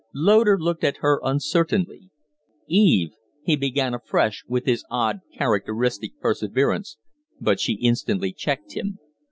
[0.15, 2.09] Loder looked at her uncertainly.
[2.67, 3.11] "Eve"
[3.45, 6.97] he began afresh with his odd, characteristic perseverance,
[7.39, 8.97] but she instantly checked him.